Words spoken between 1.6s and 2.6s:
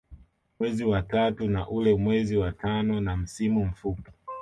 ule mwezi wa